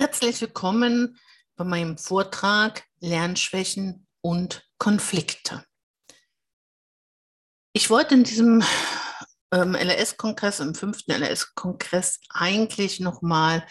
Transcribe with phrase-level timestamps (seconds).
[0.00, 1.18] Herzlich willkommen
[1.56, 5.62] bei meinem Vortrag Lernschwächen und Konflikte.
[7.74, 8.64] Ich wollte in diesem
[9.52, 13.66] ähm, LRS-Kongress, im fünften LRS-Kongress, eigentlich nochmal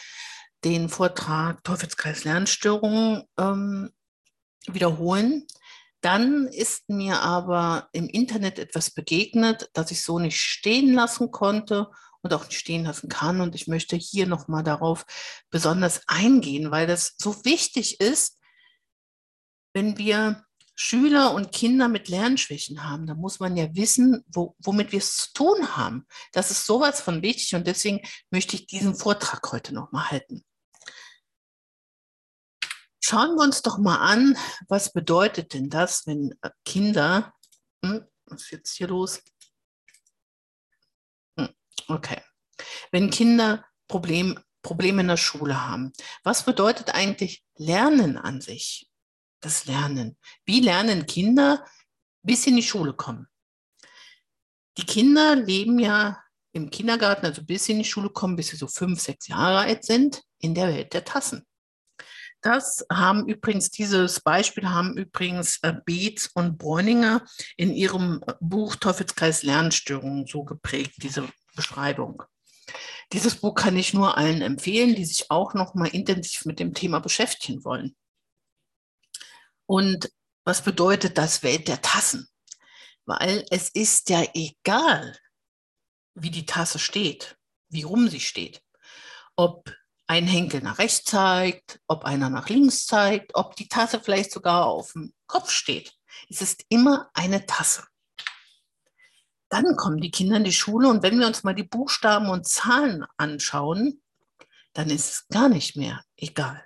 [0.63, 3.89] den Vortrag Teufelskreis Lernstörungen ähm,
[4.68, 5.48] wiederholen.
[6.02, 11.89] Dann ist mir aber im Internet etwas begegnet, das ich so nicht stehen lassen konnte
[12.21, 13.41] und auch stehen lassen kann.
[13.41, 15.05] Und ich möchte hier nochmal darauf
[15.49, 18.38] besonders eingehen, weil das so wichtig ist,
[19.73, 20.44] wenn wir
[20.81, 25.17] Schüler und Kinder mit Lernschwächen haben, dann muss man ja wissen, wo, womit wir es
[25.17, 26.08] zu tun haben.
[26.31, 27.99] Das ist sowas von wichtig und deswegen
[28.31, 30.45] möchte ich diesen Vortrag heute nochmal halten.
[33.03, 34.38] Schauen wir uns doch mal an,
[34.70, 36.33] was bedeutet denn das, wenn
[36.63, 37.33] Kinder,
[37.83, 39.22] hm, was ist jetzt hier los?
[41.89, 42.21] Okay.
[42.91, 45.91] Wenn Kinder Problem, Probleme in der Schule haben,
[46.23, 48.88] was bedeutet eigentlich Lernen an sich?
[49.41, 50.17] Das Lernen.
[50.45, 51.66] Wie lernen Kinder,
[52.22, 53.27] bis sie in die Schule kommen?
[54.77, 58.58] Die Kinder leben ja im Kindergarten, also bis sie in die Schule kommen, bis sie
[58.58, 61.45] so fünf, sechs Jahre alt sind, in der Welt der Tassen.
[62.42, 67.25] Das haben übrigens, dieses Beispiel haben übrigens äh, Beetz und Bräuninger
[67.58, 71.27] in ihrem Buch Teufelskreis Lernstörungen so geprägt, diese
[71.59, 72.23] Beschreibung.
[73.11, 76.73] Dieses Buch kann ich nur allen empfehlen, die sich auch noch mal intensiv mit dem
[76.73, 77.97] Thema beschäftigen wollen.
[79.65, 80.09] Und
[80.45, 82.30] was bedeutet das Welt der Tassen?
[83.05, 85.17] Weil es ist ja egal,
[86.15, 87.37] wie die Tasse steht,
[87.67, 88.63] wie rum sie steht.
[89.35, 89.69] Ob
[90.07, 94.65] ein Henkel nach rechts zeigt, ob einer nach links zeigt, ob die Tasse vielleicht sogar
[94.65, 95.93] auf dem Kopf steht.
[96.30, 97.85] Es ist immer eine Tasse.
[99.50, 102.47] Dann kommen die Kinder in die Schule und wenn wir uns mal die Buchstaben und
[102.47, 104.02] Zahlen anschauen,
[104.73, 106.64] dann ist es gar nicht mehr egal,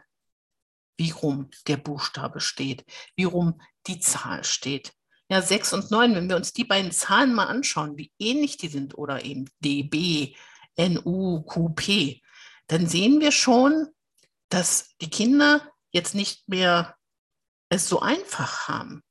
[0.97, 4.93] wie rum der Buchstabe steht, wie rum die Zahl steht.
[5.29, 8.67] Ja, 6 und 9, wenn wir uns die beiden Zahlen mal anschauen, wie ähnlich die
[8.67, 10.35] sind, oder eben DB,
[10.77, 12.21] NU, QP,
[12.67, 13.87] dann sehen wir schon,
[14.49, 16.95] dass die Kinder jetzt nicht mehr
[17.69, 19.03] es so einfach haben.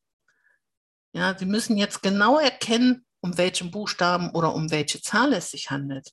[1.13, 5.71] Ja, sie müssen jetzt genau erkennen, um welchen Buchstaben oder um welche Zahl es sich
[5.71, 6.13] handelt.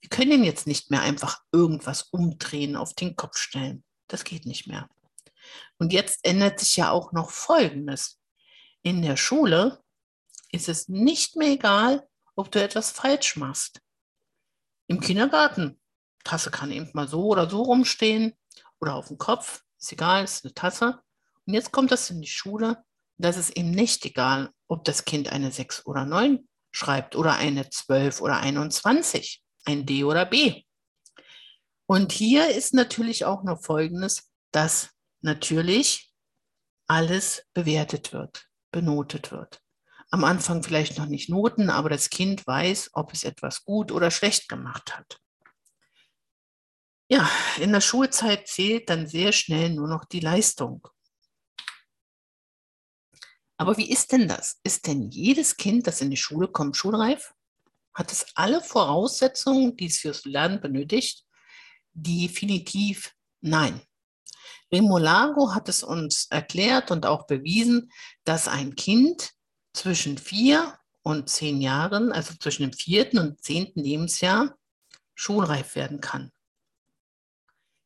[0.00, 3.84] Wir können jetzt nicht mehr einfach irgendwas umdrehen, auf den Kopf stellen.
[4.08, 4.88] Das geht nicht mehr.
[5.78, 8.20] Und jetzt ändert sich ja auch noch Folgendes.
[8.82, 9.82] In der Schule
[10.50, 13.80] ist es nicht mehr egal, ob du etwas falsch machst.
[14.86, 15.80] Im Kindergarten,
[16.24, 18.34] Tasse kann eben mal so oder so rumstehen
[18.80, 21.02] oder auf dem Kopf, ist egal, ist eine Tasse.
[21.46, 22.84] Und jetzt kommt das in die Schule
[23.18, 27.68] das ist eben nicht egal, ob das Kind eine 6 oder 9 schreibt oder eine
[27.68, 30.62] 12 oder 21, ein D oder B.
[31.86, 34.90] Und hier ist natürlich auch noch Folgendes, dass
[35.20, 36.12] natürlich
[36.86, 39.60] alles bewertet wird, benotet wird.
[40.10, 44.10] Am Anfang vielleicht noch nicht Noten, aber das Kind weiß, ob es etwas gut oder
[44.10, 45.20] schlecht gemacht hat.
[47.10, 50.86] Ja, in der Schulzeit zählt dann sehr schnell nur noch die Leistung.
[53.58, 54.58] Aber wie ist denn das?
[54.62, 57.34] Ist denn jedes Kind, das in die Schule kommt, schulreif?
[57.92, 61.24] Hat es alle Voraussetzungen, die es fürs Lernen benötigt?
[61.92, 63.82] Definitiv nein.
[64.72, 67.90] Remolago hat es uns erklärt und auch bewiesen,
[68.22, 69.32] dass ein Kind
[69.72, 74.56] zwischen vier und zehn Jahren, also zwischen dem vierten und zehnten Lebensjahr,
[75.14, 76.30] schulreif werden kann.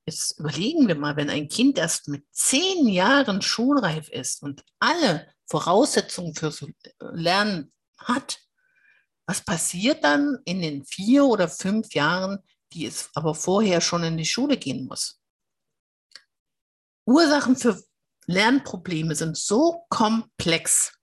[0.04, 5.32] Jetzt überlegen wir mal, wenn ein Kind erst mit zehn Jahren schulreif ist und alle
[5.52, 6.64] Voraussetzungen fürs
[6.98, 8.40] Lernen hat,
[9.26, 12.38] was passiert dann in den vier oder fünf Jahren,
[12.72, 15.20] die es aber vorher schon in die Schule gehen muss?
[17.04, 17.82] Ursachen für
[18.26, 20.94] Lernprobleme sind so komplex.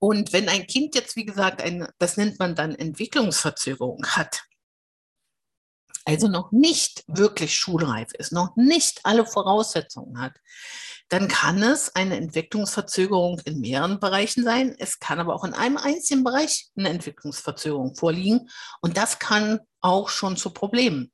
[0.00, 4.42] Und wenn ein Kind jetzt, wie gesagt, ein, das nennt man dann Entwicklungsverzögerung hat,
[6.04, 10.34] also noch nicht wirklich schulreif ist, noch nicht alle Voraussetzungen hat,
[11.08, 14.74] dann kann es eine Entwicklungsverzögerung in mehreren Bereichen sein.
[14.78, 18.48] Es kann aber auch in einem einzigen Bereich eine Entwicklungsverzögerung vorliegen.
[18.80, 21.12] Und das kann auch schon zu Problemen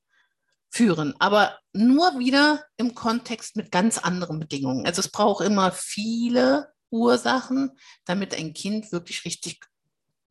[0.71, 4.87] führen, aber nur wieder im Kontext mit ganz anderen Bedingungen.
[4.87, 7.73] Also es braucht immer viele Ursachen,
[8.07, 9.61] damit ein Kind wirklich richtig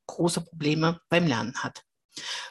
[0.07, 1.83] große Probleme beim Lernen hat.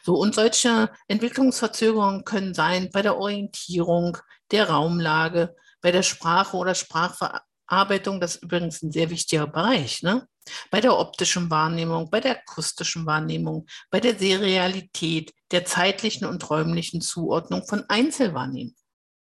[0.04, 4.16] So, und solche Entwicklungsverzögerungen können sein bei der Orientierung,
[4.52, 10.26] der Raumlage, bei der Sprache oder Sprachverarbeitung, das ist übrigens ein sehr wichtiger Bereich, ne?
[10.70, 17.00] bei der optischen Wahrnehmung, bei der akustischen Wahrnehmung, bei der Serialität, der zeitlichen und räumlichen
[17.00, 18.76] Zuordnung von Einzelwahrnehmungen.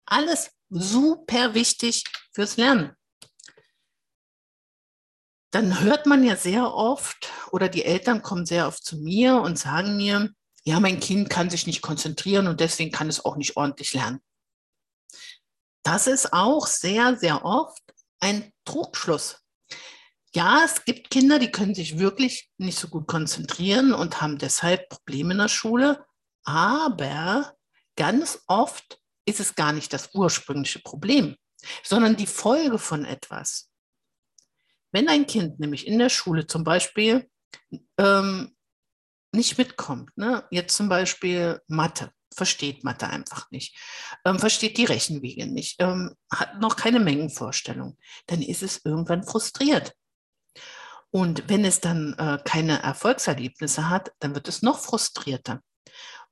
[0.06, 2.04] Alles super wichtig
[2.34, 2.92] fürs Lernen.
[5.52, 9.57] Dann hört man ja sehr oft oder die Eltern kommen sehr oft zu mir und
[9.57, 10.30] sagen mir,
[10.63, 14.19] ja, mein Kind kann sich nicht konzentrieren und deswegen kann es auch nicht ordentlich lernen.
[15.86, 17.84] Das ist auch sehr, sehr oft
[18.20, 19.40] ein Trugschluss.
[20.34, 24.90] Ja, es gibt Kinder, die können sich wirklich nicht so gut konzentrieren und haben deshalb
[24.90, 26.04] Probleme in der Schule.
[26.44, 27.56] Aber
[27.96, 31.36] ganz oft ist es gar nicht das ursprüngliche Problem,
[31.84, 33.70] sondern die Folge von etwas.
[34.92, 37.30] Wenn ein Kind nämlich in der Schule zum Beispiel
[38.00, 38.56] ähm,
[39.31, 40.48] nicht mitkommt, ne?
[40.50, 43.76] jetzt zum Beispiel Mathe, versteht Mathe einfach nicht,
[44.26, 47.98] ähm, versteht die Rechenwege nicht, ähm, hat noch keine Mengenvorstellung,
[48.28, 49.94] dann ist es irgendwann frustriert.
[51.12, 55.62] Und wenn es dann äh, keine Erfolgserlebnisse hat, dann wird es noch frustrierter.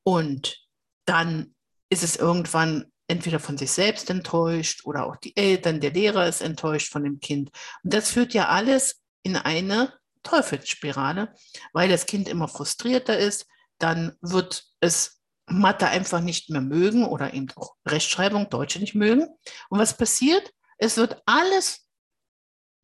[0.03, 0.61] Und
[1.05, 1.55] dann
[1.89, 6.41] ist es irgendwann entweder von sich selbst enttäuscht oder auch die Eltern, der Lehrer ist
[6.41, 7.51] enttäuscht von dem Kind.
[7.83, 11.33] Und das führt ja alles in eine Teufelsspirale,
[11.73, 13.45] weil das Kind immer frustrierter ist.
[13.77, 19.27] Dann wird es Mathe einfach nicht mehr mögen oder eben auch Rechtschreibung, Deutsche nicht mögen.
[19.69, 20.53] Und was passiert?
[20.77, 21.87] Es wird alles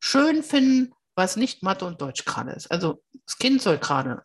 [0.00, 2.70] schön finden, was nicht Mathe und Deutsch gerade ist.
[2.70, 4.24] Also das Kind soll gerade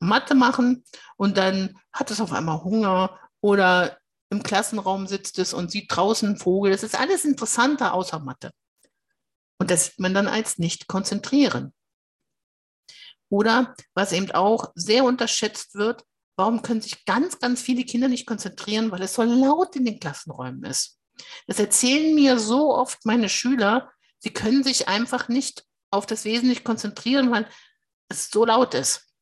[0.00, 0.84] Mathe machen
[1.16, 3.98] und dann hat es auf einmal Hunger oder
[4.30, 6.72] im Klassenraum sitzt es und sieht draußen einen Vogel.
[6.72, 8.50] Das ist alles interessanter außer Mathe.
[9.58, 11.72] Und das sieht man dann als nicht konzentrieren.
[13.28, 16.04] Oder was eben auch sehr unterschätzt wird,
[16.36, 20.00] warum können sich ganz, ganz viele Kinder nicht konzentrieren, weil es so laut in den
[20.00, 20.98] Klassenräumen ist.
[21.46, 26.62] Das erzählen mir so oft meine Schüler, sie können sich einfach nicht auf das Wesentliche
[26.62, 27.46] konzentrieren, weil
[28.08, 29.12] es so laut ist.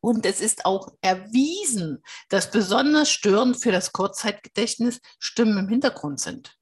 [0.00, 6.58] Und es ist auch erwiesen, dass besonders störend für das Kurzzeitgedächtnis Stimmen im Hintergrund sind.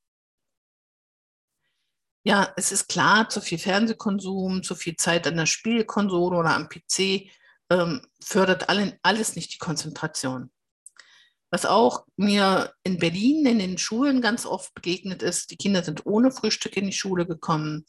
[2.22, 6.69] Ja, es ist klar, zu viel Fernsehkonsum, zu viel Zeit an der Spielkonsole oder am
[6.69, 7.31] PC
[7.70, 10.50] ähm, fördert alle, alles nicht die Konzentration.
[11.52, 16.06] Was auch mir in Berlin in den Schulen ganz oft begegnet ist, die Kinder sind
[16.06, 17.84] ohne Frühstück in die Schule gekommen.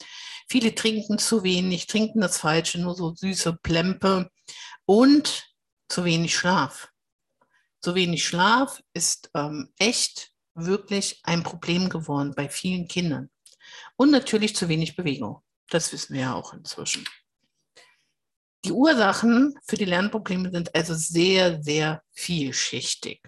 [0.50, 4.32] Viele trinken zu wenig, trinken das Falsche, nur so süße Plempe
[4.86, 5.54] und
[5.90, 6.90] zu wenig Schlaf.
[7.82, 13.30] Zu wenig Schlaf ist ähm, echt wirklich ein Problem geworden bei vielen Kindern.
[13.96, 15.42] Und natürlich zu wenig Bewegung.
[15.70, 17.06] Das wissen wir ja auch inzwischen.
[18.64, 23.22] Die Ursachen für die Lernprobleme sind also sehr, sehr vielschichtig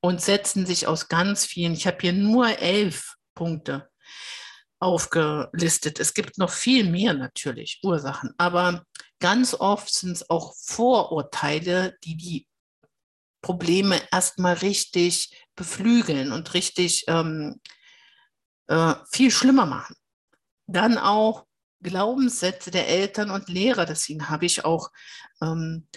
[0.00, 3.88] und setzen sich aus ganz vielen, ich habe hier nur elf Punkte
[4.78, 6.00] aufgelistet.
[6.00, 8.84] Es gibt noch viel mehr natürlich Ursachen, aber
[9.18, 12.46] ganz oft sind es auch Vorurteile, die die
[13.42, 17.60] Probleme erstmal richtig beflügeln und richtig ähm,
[18.66, 19.96] äh, viel schlimmer machen.
[20.66, 21.46] Dann auch
[21.82, 23.86] Glaubenssätze der Eltern und Lehrer.
[23.86, 24.90] Deswegen habe ich auch
[25.42, 25.88] ähm,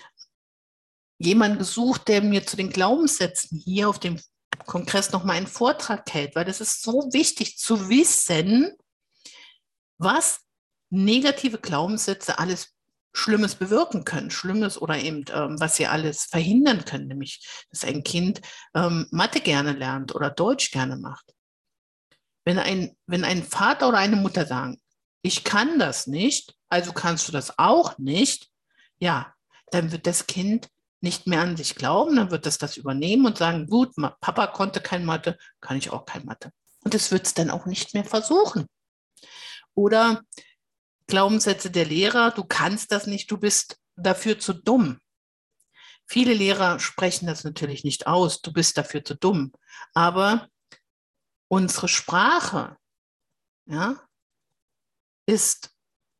[1.18, 4.20] jemanden gesucht, der mir zu den Glaubenssätzen hier auf dem
[4.66, 8.76] Kongress nochmal einen Vortrag hält, weil das ist so wichtig zu wissen,
[9.98, 10.42] was
[10.90, 12.74] negative Glaubenssätze alles
[13.16, 18.04] Schlimmes bewirken können, Schlimmes oder eben, ähm, was sie alles verhindern können, nämlich, dass ein
[18.04, 18.42] Kind
[18.74, 21.34] ähm, Mathe gerne lernt oder Deutsch gerne macht.
[22.44, 24.82] Wenn ein, wenn ein Vater oder eine Mutter sagen,
[25.24, 28.50] ich kann das nicht, also kannst du das auch nicht,
[29.00, 29.34] ja,
[29.72, 30.70] dann wird das Kind
[31.02, 34.80] nicht mehr an sich glauben, dann wird es das übernehmen und sagen, gut, Papa konnte
[34.80, 36.52] kein Mathe, kann ich auch kein Mathe.
[36.84, 38.68] Und es wird es dann auch nicht mehr versuchen.
[39.74, 40.22] Oder
[41.08, 45.00] Glaubenssätze der Lehrer, du kannst das nicht, du bist dafür zu dumm.
[46.06, 49.54] Viele Lehrer sprechen das natürlich nicht aus, du bist dafür zu dumm.
[49.94, 50.48] Aber
[51.48, 52.78] unsere Sprache
[53.66, 54.02] ja,
[55.26, 55.72] ist,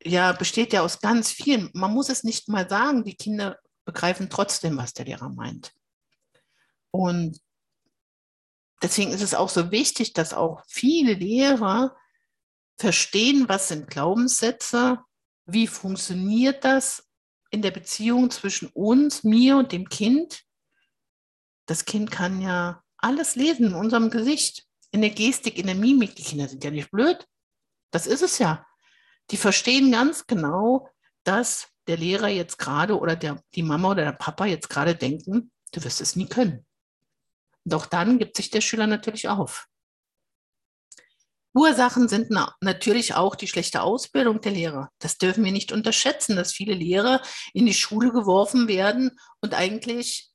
[0.02, 1.70] ja, besteht ja aus ganz vielen.
[1.74, 5.72] Man muss es nicht mal sagen, die Kinder begreifen trotzdem, was der Lehrer meint.
[6.90, 7.40] Und
[8.82, 11.96] deswegen ist es auch so wichtig, dass auch viele Lehrer
[12.78, 14.98] verstehen, was sind Glaubenssätze,
[15.46, 17.08] wie funktioniert das
[17.50, 20.42] in der Beziehung zwischen uns, mir und dem Kind.
[21.66, 26.16] Das Kind kann ja alles lesen in unserem Gesicht, in der Gestik, in der Mimik.
[26.16, 27.26] Die Kinder sind ja nicht blöd.
[27.90, 28.66] Das ist es ja.
[29.30, 30.88] Die verstehen ganz genau,
[31.24, 35.50] dass der Lehrer jetzt gerade oder der, die Mama oder der Papa jetzt gerade denken,
[35.72, 36.66] du wirst es nie können.
[37.64, 39.66] Doch dann gibt sich der Schüler natürlich auf.
[41.54, 44.90] Ursachen sind na natürlich auch die schlechte Ausbildung der Lehrer.
[44.98, 50.30] Das dürfen wir nicht unterschätzen, dass viele Lehrer in die Schule geworfen werden und eigentlich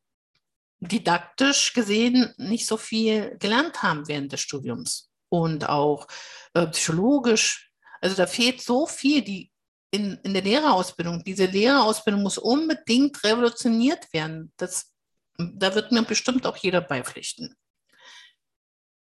[0.80, 6.08] didaktisch gesehen nicht so viel gelernt haben während des Studiums und auch
[6.54, 7.69] äh, psychologisch.
[8.02, 9.52] Also da fehlt so viel, die
[9.92, 11.24] in, in der Lehrerausbildung.
[11.24, 14.54] Diese Lehrerausbildung muss unbedingt revolutioniert werden.
[14.58, 14.92] Das,
[15.38, 17.56] da wird mir bestimmt auch jeder beipflichten.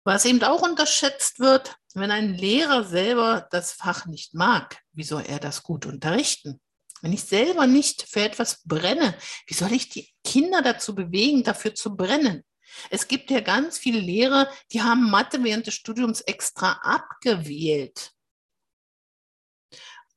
[0.04, 5.22] Was eben auch unterschätzt wird, wenn ein Lehrer selber das Fach nicht mag, wie soll
[5.26, 6.60] er das gut unterrichten?
[7.02, 11.74] Wenn ich selber nicht für etwas brenne, wie soll ich die Kinder dazu bewegen, dafür
[11.74, 12.44] zu brennen?
[12.90, 18.12] Es gibt ja ganz viele Lehrer, die haben Mathe während des Studiums extra abgewählt.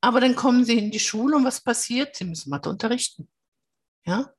[0.06, 2.16] Aber dann kommen sie in die Schule und was passiert?
[2.16, 3.28] Sie müssen Mathe unterrichten.
[4.06, 4.34] Ja?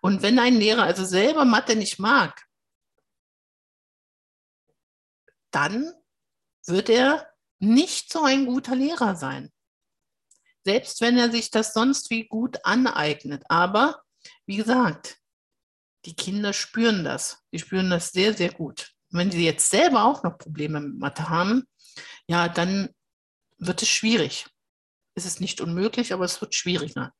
[0.00, 2.46] Und wenn ein Lehrer also selber Mathe nicht mag,
[5.50, 5.92] dann
[6.66, 7.28] wird er
[7.60, 9.52] nicht so ein guter Lehrer sein
[10.64, 13.44] selbst wenn er sich das sonst wie gut aneignet.
[13.48, 14.02] Aber
[14.46, 15.18] wie gesagt,
[16.06, 17.42] die Kinder spüren das.
[17.52, 18.92] Die spüren das sehr, sehr gut.
[19.12, 21.64] Und wenn sie jetzt selber auch noch Probleme mit Mathe haben,
[22.26, 22.90] ja, dann
[23.58, 24.46] wird es schwierig.
[25.14, 27.12] Es ist nicht unmöglich, aber es wird schwieriger.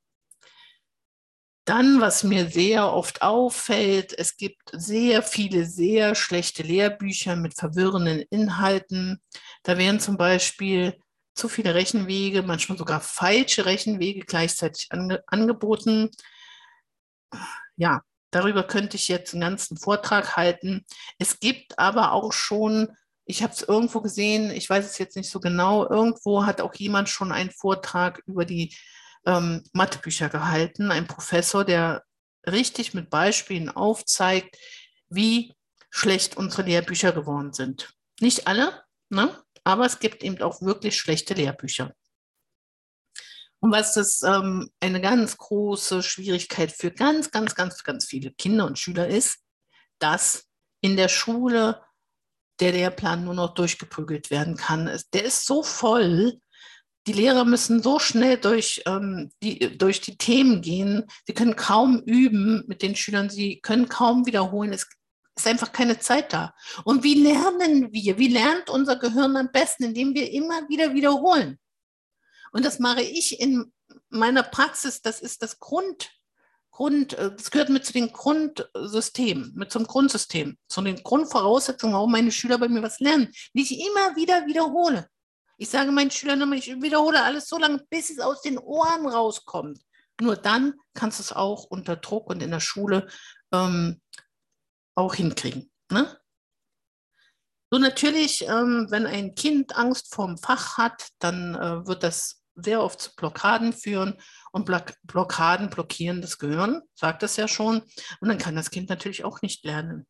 [1.66, 8.20] Dann, was mir sehr oft auffällt, es gibt sehr viele sehr schlechte Lehrbücher mit verwirrenden
[8.28, 9.22] Inhalten.
[9.62, 10.98] Da werden zum Beispiel
[11.34, 16.10] zu viele Rechenwege, manchmal sogar falsche Rechenwege gleichzeitig ange angeboten.
[17.76, 20.84] Ja, darüber könnte ich jetzt einen ganzen Vortrag halten.
[21.18, 22.94] Es gibt aber auch schon,
[23.26, 26.74] ich habe es irgendwo gesehen, ich weiß es jetzt nicht so genau, irgendwo hat auch
[26.74, 28.76] jemand schon einen Vortrag über die
[29.26, 32.04] ähm, Mathebücher gehalten, ein Professor, der
[32.46, 34.58] richtig mit Beispielen aufzeigt,
[35.08, 35.54] wie
[35.90, 37.94] schlecht unsere Lehrbücher geworden sind.
[38.20, 39.42] Nicht alle, ne?
[39.64, 41.92] aber es gibt eben auch wirklich schlechte Lehrbücher.
[43.60, 48.66] Und was das ähm, eine ganz große Schwierigkeit für ganz, ganz, ganz, ganz viele Kinder
[48.66, 49.38] und Schüler ist,
[49.98, 50.44] dass
[50.82, 51.80] in der Schule
[52.60, 54.90] der Lehrplan nur noch durchgeprügelt werden kann.
[55.12, 56.38] Der ist so voll,
[57.06, 62.00] die Lehrer müssen so schnell durch, ähm, die, durch die Themen gehen, sie können kaum
[62.00, 64.72] üben mit den Schülern, sie können kaum wiederholen.
[64.72, 64.86] Es
[65.36, 66.54] ist einfach keine Zeit da.
[66.84, 68.18] Und wie lernen wir?
[68.18, 69.84] Wie lernt unser Gehirn am besten?
[69.84, 71.58] Indem wir immer wieder wiederholen.
[72.52, 73.72] Und das mache ich in
[74.08, 75.02] meiner Praxis.
[75.02, 76.10] Das ist das Grund,
[76.74, 82.10] Grund, äh, das gehört mit zu den Grundsystemen, mit zum Grundsystem, zu den Grundvoraussetzungen, warum
[82.10, 85.08] meine Schüler bei mir was lernen, die ich immer wieder wiederhole.
[85.56, 89.06] Ich sage meinen Schülern immer, ich wiederhole alles so lange, bis es aus den Ohren
[89.06, 89.78] rauskommt.
[90.20, 93.06] Nur dann kannst du es auch unter Druck und in der Schule
[93.52, 94.00] ähm,
[94.96, 95.70] auch hinkriegen.
[95.92, 96.18] Ne?
[97.70, 102.82] So natürlich, ähm, wenn ein Kind Angst vorm Fach hat, dann äh, wird das sehr
[102.82, 104.14] oft zu Blockaden führen
[104.52, 107.82] und Block Blockaden blockieren das Gehirn, sagt es ja schon.
[108.20, 110.06] Und dann kann das Kind natürlich auch nicht lernen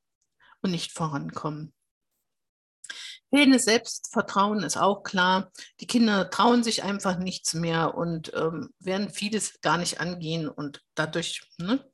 [0.63, 1.73] und nicht vorankommen.
[3.31, 5.51] Fehlendes Selbstvertrauen ist auch klar.
[5.81, 10.83] Die Kinder trauen sich einfach nichts mehr und ähm, werden vieles gar nicht angehen und
[10.95, 11.85] dadurch ne,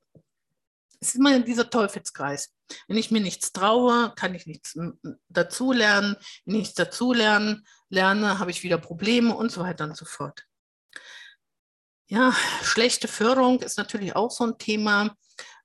[1.00, 2.52] ist immer dieser Teufelskreis.
[2.86, 4.78] Wenn ich mir nichts traue, kann ich nichts
[5.28, 6.16] dazulernen.
[6.44, 10.44] Wenn ich nichts dazulernen lerne, habe ich wieder Probleme und so weiter und so fort.
[12.08, 15.14] Ja, schlechte Förderung ist natürlich auch so ein Thema.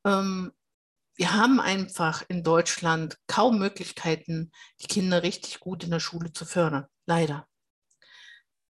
[0.06, 0.51] Ähm,
[1.15, 4.51] wir haben einfach in Deutschland kaum Möglichkeiten,
[4.82, 6.86] die Kinder richtig gut in der Schule zu fördern.
[7.06, 7.48] Leider.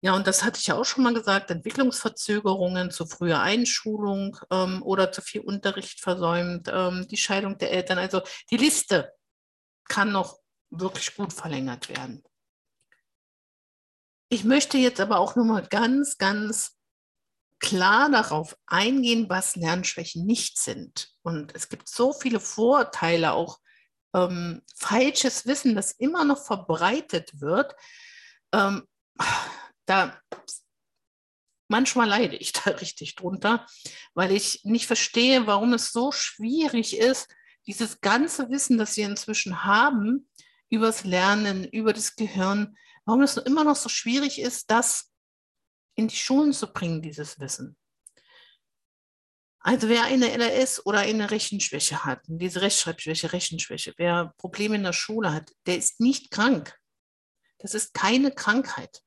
[0.01, 4.81] Ja, und das hatte ich ja auch schon mal gesagt, Entwicklungsverzögerungen, zu früher Einschulung ähm,
[4.83, 7.99] oder zu viel Unterricht versäumt, ähm, die Scheidung der Eltern.
[7.99, 9.13] Also die Liste
[9.89, 10.39] kann noch
[10.71, 12.23] wirklich gut verlängert werden.
[14.29, 16.77] Ich möchte jetzt aber auch nur mal ganz, ganz
[17.59, 21.09] klar darauf eingehen, was Lernschwächen nicht sind.
[21.23, 23.59] Und es gibt so viele Vorteile, auch
[24.15, 27.75] ähm, falsches Wissen, das immer noch verbreitet wird.
[28.53, 28.87] Ähm,
[29.89, 30.21] da
[31.69, 33.67] manchmal leide ich da richtig drunter,
[34.15, 37.29] weil ich nicht verstehe, warum es so schwierig ist,
[37.67, 40.29] dieses ganze Wissen, das wir inzwischen haben,
[40.71, 45.13] übers Lernen, über das Gehirn, warum es immer noch so schwierig ist, das
[45.95, 47.77] in die Schulen zu bringen, dieses Wissen.
[49.61, 54.93] Also wer eine LRS oder eine Rechenschwäche hat, diese Rechtschreibschwäche, Rechenschwäche, wer Probleme in der
[54.93, 56.79] Schule hat, der ist nicht krank.
[57.59, 59.03] Das ist keine Krankheit.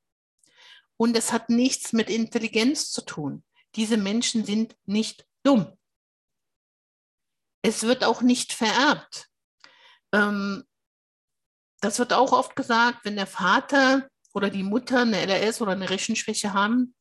[1.01, 3.43] Und es hat nichts mit Intelligenz zu tun.
[3.74, 5.75] Diese Menschen sind nicht dumm.
[7.63, 9.27] Es wird auch nicht vererbt.
[10.12, 10.63] Ähm,
[11.79, 15.89] das wird auch oft gesagt, wenn der Vater oder die Mutter eine LRS oder eine
[15.89, 16.93] Rechenschwäche haben,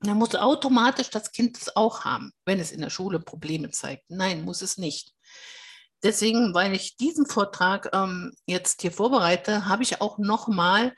[0.00, 4.04] dann muss automatisch das Kind es auch haben, wenn es in der Schule Probleme zeigt.
[4.10, 5.14] Nein, muss es nicht.
[6.02, 10.94] deswegen, weil ich diesen Vortrag ähm, jetzt hier vorbereite, habe ich auch nochmal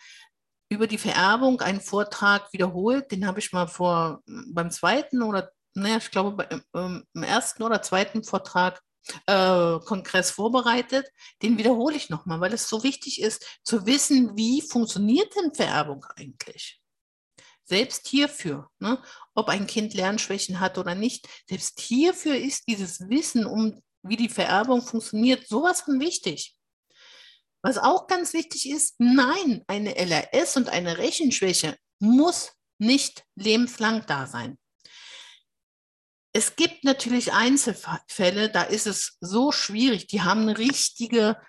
[0.75, 3.11] über die Vererbung einen Vortrag wiederholt.
[3.11, 7.83] Den habe ich mal vor beim zweiten oder, naja, ich glaube, bei, ähm, ersten oder
[7.83, 8.83] zweiten Vortrag
[9.27, 11.07] äh, Kongress vorbereitet.
[11.43, 16.05] Den wiederhole ich nochmal, weil es so wichtig ist, zu wissen, wie funktioniert denn Vererbung
[16.17, 16.81] eigentlich?
[17.67, 19.03] Selbst hierfür, ne,
[19.35, 24.29] ob ein Kind Lernschwächen hat oder nicht, selbst hierfür ist dieses Wissen um, wie die
[24.29, 26.55] Vererbung funktioniert, sowas von wichtig.
[27.65, 34.27] Was auch ganz wichtig ist, nein, eine LRS und eine Rechenschwäche muss nicht lebenslang da
[34.27, 34.59] sein.
[36.35, 41.41] Es gibt natürlich Einzelfälle, da ist es so schwierig, die haben eine richtige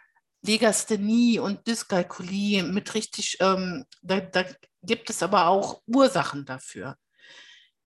[0.41, 4.45] Legasthenie und Dyskalkulie mit richtig, ähm, da, da
[4.83, 6.97] gibt es aber auch Ursachen dafür.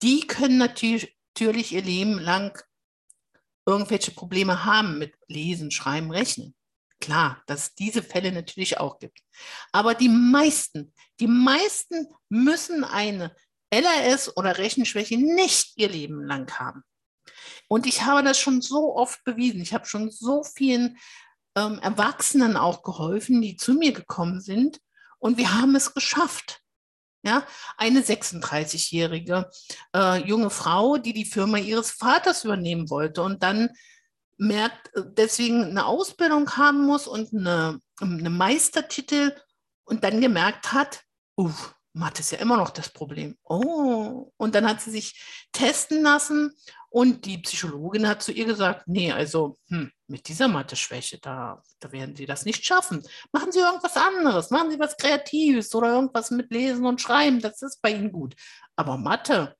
[0.03, 2.63] Die können natürlich, natürlich ihr Leben lang
[3.65, 6.53] irgendwelche Probleme haben mit Lesen, Schreiben, Rechnen.
[7.01, 9.19] Klar, dass es diese Fälle natürlich auch gibt.
[9.71, 13.35] Aber die meisten, die meisten müssen eine
[13.73, 16.83] LRS oder Rechenschwäche nicht ihr Leben lang haben.
[17.67, 19.61] Und ich habe das schon so oft bewiesen.
[19.61, 20.97] Ich habe schon so vielen
[21.55, 24.79] ähm, Erwachsenen auch geholfen, die zu mir gekommen sind.
[25.17, 26.59] Und wir haben es geschafft.
[27.23, 27.45] Ja,
[27.77, 29.49] eine 36-jährige
[29.95, 33.69] äh, junge Frau, die die Firma ihres Vaters übernehmen wollte und dann
[34.41, 39.35] merkt, äh, deswegen eine Ausbildung haben muss und eine, eine Meistertitel
[39.85, 41.03] und dann gemerkt hat,
[41.37, 41.51] uh,
[41.93, 43.37] Mathe ist ja immer noch das Problem.
[43.43, 45.21] Oh, und dann hat sie sich
[45.51, 46.55] testen lassen
[46.89, 51.91] und die Psychologin hat zu ihr gesagt, nee, also hm, mit dieser Mathe-Schwäche, da, da
[51.91, 53.03] werden Sie das nicht schaffen.
[53.31, 57.61] Machen Sie irgendwas anderes, machen Sie was Kreatives oder irgendwas mit Lesen und Schreiben, das
[57.61, 58.35] ist bei Ihnen gut.
[58.75, 59.55] Aber Mathe,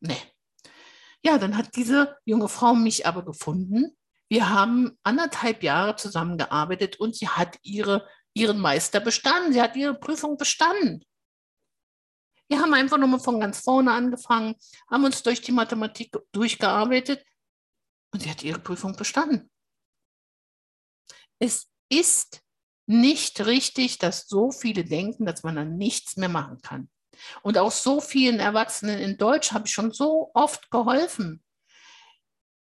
[0.00, 0.20] nee.
[1.24, 3.95] Ja, dann hat diese junge Frau mich aber gefunden
[4.28, 9.52] wir haben anderthalb Jahre zusammengearbeitet und sie hat ihre, ihren Meister bestanden.
[9.52, 11.04] Sie hat ihre Prüfung bestanden.
[12.48, 14.54] Wir haben einfach nochmal von ganz vorne angefangen,
[14.90, 17.24] haben uns durch die Mathematik durchgearbeitet
[18.12, 19.50] und sie hat ihre Prüfung bestanden.
[21.38, 22.40] Es ist
[22.86, 26.88] nicht richtig, dass so viele denken, dass man dann nichts mehr machen kann.
[27.42, 31.42] Und auch so vielen Erwachsenen in Deutsch habe ich schon so oft geholfen.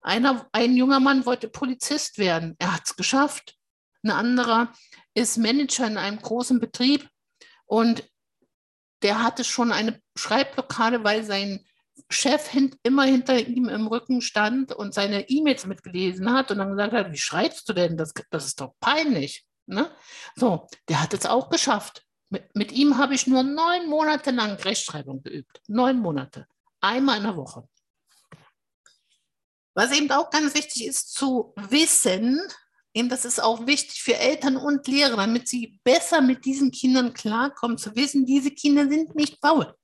[0.08, 2.56] Einer, ein junger Mann wollte Polizist werden.
[2.60, 3.56] Er hat es geschafft.
[4.04, 4.72] Ein anderer
[5.14, 7.10] ist Manager in einem großen Betrieb
[7.66, 8.10] und
[9.02, 11.66] der hatte schon eine Schreibblockade, weil sein
[12.10, 16.70] Chef hint, immer hinter ihm im Rücken stand und seine E-Mails mitgelesen hat und dann
[16.70, 17.98] gesagt hat, wie schreibst du denn?
[17.98, 19.46] Das, das ist doch peinlich.
[19.66, 19.92] Ne?
[20.36, 22.06] So, der hat es auch geschafft.
[22.30, 25.62] Mit, mit ihm habe ich nur neun Monate lang Rechtschreibung geübt.
[25.68, 26.48] Neun Monate.
[26.80, 27.68] Einmal in der Woche.
[29.78, 32.42] Was eben auch ganz wichtig ist zu wissen,
[32.96, 37.14] eben das ist auch wichtig für Eltern und Lehrer, damit sie besser mit diesen Kindern
[37.14, 39.76] klarkommen, zu wissen, diese Kinder sind nicht faul.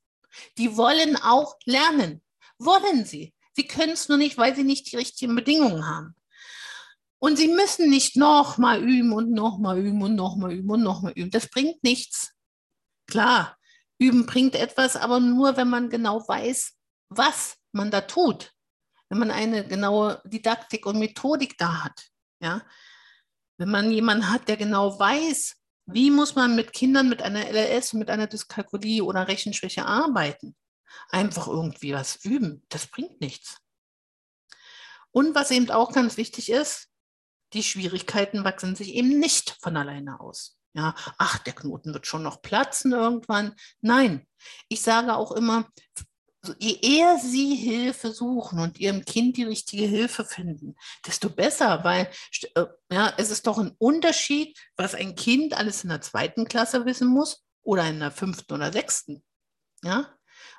[0.58, 2.24] Die wollen auch lernen.
[2.58, 3.36] Wollen sie.
[3.56, 6.16] Sie können es nur nicht, weil sie nicht die richtigen Bedingungen haben.
[7.20, 11.30] Und sie müssen nicht nochmal üben und nochmal üben und nochmal üben und nochmal üben.
[11.30, 12.32] Das bringt nichts.
[13.06, 13.60] Klar,
[14.00, 16.74] üben bringt etwas, aber nur, wenn man genau weiß,
[17.10, 18.53] was man da tut
[19.14, 22.10] wenn man eine genaue Didaktik und Methodik da hat.
[22.40, 22.64] Ja?
[23.60, 27.94] Wenn man jemanden hat, der genau weiß, wie muss man mit Kindern mit einer LRS,
[27.94, 30.56] mit einer Dyskalkulie oder Rechenschwäche arbeiten.
[31.10, 33.60] Einfach irgendwie was üben, das bringt nichts.
[35.12, 36.88] Und was eben auch ganz wichtig ist,
[37.54, 40.58] die Schwierigkeiten wachsen sich eben nicht von alleine aus.
[40.74, 43.56] Ja, ach, der Knoten wird schon noch platzen irgendwann.
[43.80, 44.28] Nein,
[44.70, 45.70] ich sage auch immer,
[46.60, 50.76] je eher Sie Hilfe suchen und Ihrem Kind die richtige Hilfe finden,
[51.06, 52.10] desto besser, weil
[52.56, 56.86] äh, ja, es ist doch ein Unterschied, was ein Kind alles in der zweiten Klasse
[56.86, 59.24] wissen muss oder in der fünften oder sechsten.
[59.84, 60.14] Ja?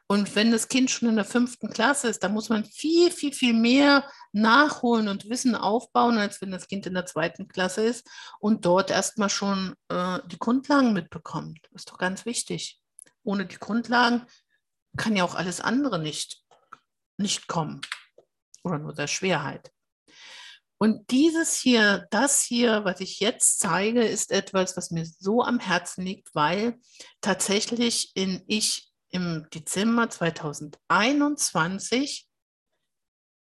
[0.06, 3.32] Und wenn das Kind schon in der fünften Klasse ist, dann muss man viel, viel,
[3.32, 8.06] viel mehr nachholen und Wissen aufbauen, als wenn das Kind in der zweiten Klasse ist
[8.38, 11.60] und dort erstmal schon äh, die Grundlagen mitbekommt.
[11.72, 12.80] Das ist doch ganz wichtig.
[13.22, 14.26] Ohne die Grundlagen
[14.96, 16.42] kann ja auch alles andere nicht,
[17.18, 17.80] nicht kommen
[18.62, 19.70] oder nur der Schwerheit.
[20.78, 25.60] Und dieses hier, das hier, was ich jetzt zeige, ist etwas, was mir so am
[25.60, 26.78] Herzen liegt, weil
[27.20, 32.28] tatsächlich in, ich im Dezember 2021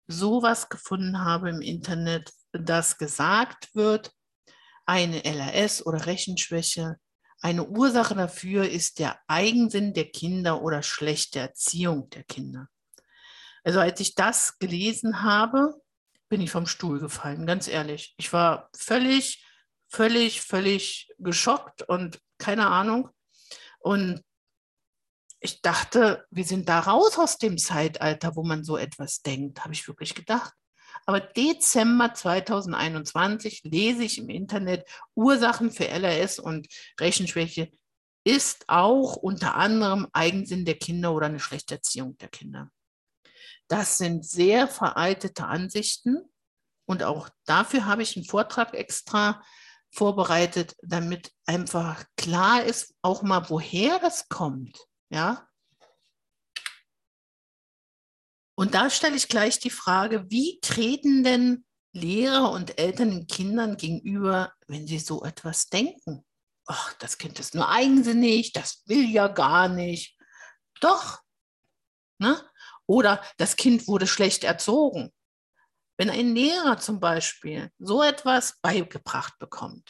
[0.08, 4.12] sowas gefunden habe im Internet, das gesagt wird,
[4.88, 6.98] eine LRS oder Rechenschwäche
[7.42, 12.68] eine Ursache dafür ist der Eigensinn der Kinder oder schlechte Erziehung der Kinder.
[13.64, 15.82] Also als ich das gelesen habe,
[16.28, 18.14] bin ich vom Stuhl gefallen, ganz ehrlich.
[18.18, 19.46] Ich war völlig,
[19.88, 23.10] völlig, völlig geschockt und keine Ahnung.
[23.80, 24.24] Und
[25.40, 29.74] ich dachte, wir sind da raus aus dem Zeitalter, wo man so etwas denkt, habe
[29.74, 30.54] ich wirklich gedacht.
[31.06, 34.86] Aber Dezember 2021 lese ich im Internet
[35.16, 36.68] Ursachen für LRS und
[37.00, 37.72] Rechenschwäche
[38.24, 42.70] ist auch unter anderem Eigensinn der Kinder oder eine schlechte Erziehung der Kinder.
[43.68, 46.18] Das sind sehr veraltete Ansichten
[46.86, 49.44] und auch dafür habe ich einen Vortrag extra
[49.92, 54.78] vorbereitet, damit einfach klar ist, auch mal woher das kommt.
[55.10, 55.49] Ja,
[58.60, 63.78] und da stelle ich gleich die Frage, wie treten denn Lehrer und Eltern den Kindern
[63.78, 66.26] gegenüber, wenn sie so etwas denken?
[66.66, 70.18] Ach, das Kind ist nur eigensinnig, das will ja gar nicht.
[70.82, 71.22] Doch.
[72.18, 72.38] Ne?
[72.86, 75.14] Oder das Kind wurde schlecht erzogen.
[75.98, 79.90] Wenn ein Lehrer zum Beispiel so etwas beigebracht bekommt,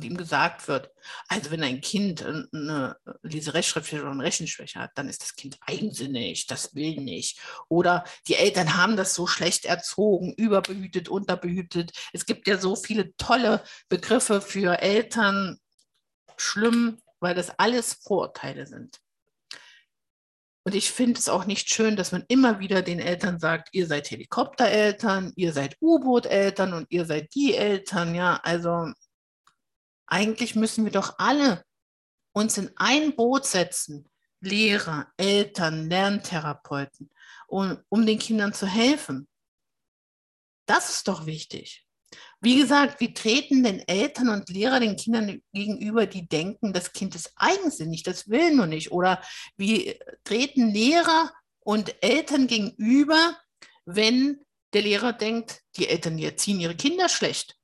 [0.00, 0.90] und ihm gesagt wird,
[1.28, 6.46] also wenn ein Kind eine Leserechtschreibschwäche oder eine Rechenschwäche hat, dann ist das Kind eigensinnig,
[6.46, 7.38] das will nicht.
[7.68, 11.92] Oder die Eltern haben das so schlecht erzogen, überbehütet, unterbehütet.
[12.14, 15.58] Es gibt ja so viele tolle Begriffe für Eltern.
[16.38, 18.98] Schlimm, weil das alles Vorurteile sind.
[20.64, 23.86] Und ich finde es auch nicht schön, dass man immer wieder den Eltern sagt, ihr
[23.86, 28.14] seid Helikoptereltern, ihr seid U-Boot-Eltern und ihr seid die Eltern.
[28.14, 28.90] Ja, also
[30.10, 31.64] eigentlich müssen wir doch alle
[32.32, 34.08] uns in ein Boot setzen,
[34.40, 37.10] Lehrer, Eltern, Lerntherapeuten,
[37.46, 39.28] um, um den Kindern zu helfen.
[40.66, 41.86] Das ist doch wichtig.
[42.40, 47.14] Wie gesagt, wie treten denn Eltern und Lehrer den Kindern gegenüber, die denken, das Kind
[47.14, 48.90] ist eigensinnig, das will nur nicht?
[48.92, 49.22] Oder
[49.56, 53.38] wie treten Lehrer und Eltern gegenüber,
[53.84, 57.56] wenn der Lehrer denkt, die Eltern erziehen ihre Kinder schlecht?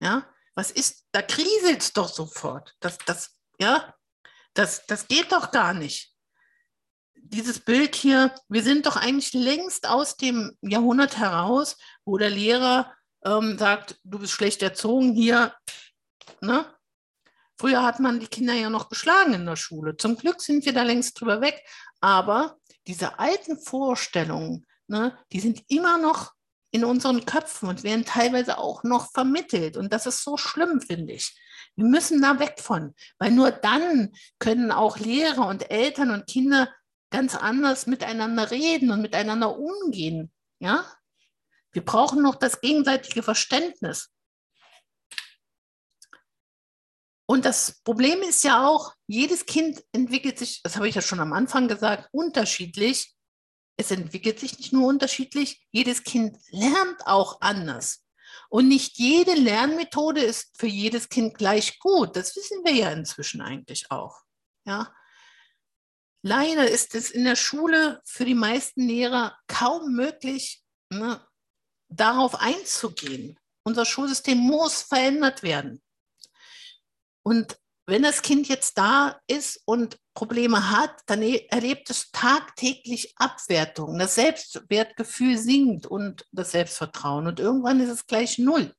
[0.00, 2.74] Ja, was ist, da kriselt es doch sofort.
[2.80, 3.94] Das, das, ja,
[4.54, 6.12] das, das geht doch gar nicht.
[7.14, 12.92] Dieses Bild hier, wir sind doch eigentlich längst aus dem Jahrhundert heraus, wo der Lehrer
[13.24, 15.54] ähm, sagt, du bist schlecht erzogen hier.
[16.40, 16.64] Ne?
[17.58, 19.96] Früher hat man die Kinder ja noch geschlagen in der Schule.
[19.96, 21.62] Zum Glück sind wir da längst drüber weg.
[22.00, 26.32] Aber diese alten Vorstellungen, ne, die sind immer noch
[26.70, 29.76] in unseren Köpfen und werden teilweise auch noch vermittelt.
[29.76, 31.38] Und das ist so schlimm, finde ich.
[31.76, 36.72] Wir müssen da weg von, weil nur dann können auch Lehrer und Eltern und Kinder
[37.10, 40.32] ganz anders miteinander reden und miteinander umgehen.
[40.58, 40.84] Ja?
[41.72, 44.10] Wir brauchen noch das gegenseitige Verständnis.
[47.28, 51.20] Und das Problem ist ja auch, jedes Kind entwickelt sich, das habe ich ja schon
[51.20, 53.15] am Anfang gesagt, unterschiedlich
[53.76, 58.04] es entwickelt sich nicht nur unterschiedlich, jedes Kind lernt auch anders.
[58.48, 62.16] Und nicht jede Lernmethode ist für jedes Kind gleich gut.
[62.16, 64.20] Das wissen wir ja inzwischen eigentlich auch.
[64.64, 64.94] Ja.
[66.22, 71.24] Leider ist es in der Schule für die meisten Lehrer kaum möglich, ne,
[71.88, 73.38] darauf einzugehen.
[73.64, 75.82] Unser Schulsystem muss verändert werden.
[77.22, 83.14] Und wenn das Kind jetzt da ist und Probleme hat, dann e-, erlebt es tagtäglich
[83.16, 83.98] Abwertung.
[83.98, 87.28] Das Selbstwertgefühl sinkt und das Selbstvertrauen.
[87.28, 88.74] Und irgendwann ist es gleich null.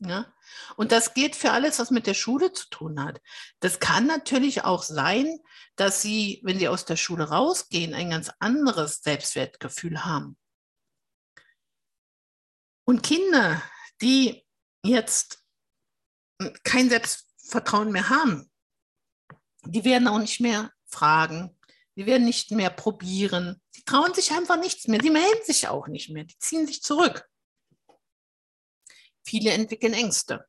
[0.00, 0.32] Ja?
[0.76, 3.20] Und das geht für alles, was mit der Schule zu tun hat.
[3.58, 5.40] Das kann natürlich auch sein,
[5.74, 10.36] dass Sie, wenn Sie aus der Schule rausgehen, ein ganz anderes Selbstwertgefühl haben.
[12.84, 13.60] Und Kinder,
[14.00, 14.46] die
[14.84, 15.42] jetzt
[16.62, 16.88] kein
[17.48, 18.50] Selbstvertrauen mehr haben,
[19.64, 21.56] die werden auch nicht mehr fragen,
[21.96, 25.88] die werden nicht mehr probieren, sie trauen sich einfach nichts mehr, sie melden sich auch
[25.88, 27.26] nicht mehr, die ziehen sich zurück.
[29.24, 30.46] Viele entwickeln Ängste.